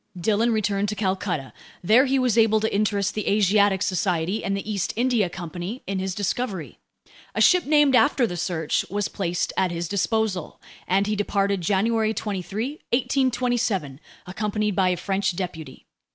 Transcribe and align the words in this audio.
Dillon 0.19 0.51
returned 0.51 0.89
to 0.89 0.95
Calcutta. 0.95 1.53
There 1.83 2.05
he 2.07 2.17
was 2.17 2.35
able 2.35 2.59
to 2.61 2.75
interest 2.75 3.13
the 3.13 3.27
Asiatic 3.29 3.83
Society 3.83 4.43
and 4.43 4.57
the 4.57 4.67
East 4.67 4.93
India 4.95 5.29
Company 5.29 5.83
in 5.85 5.99
his 5.99 6.15
discovery. 6.15 6.79
A 7.35 7.39
ship 7.39 7.67
named 7.67 7.95
after 7.95 8.25
the 8.25 8.35
Search 8.35 8.83
was 8.89 9.07
placed 9.07 9.53
at 9.55 9.69
his 9.69 9.87
disposal, 9.87 10.59
and 10.87 11.05
he 11.05 11.15
departed 11.15 11.59
on 11.59 11.61
January 11.61 12.15
23, 12.15 12.79
1827, 12.91 13.99
accompanied 14.25 14.75
by 14.75 14.89
a 14.89 14.97
French 14.97 15.35
deputy. 15.35 15.85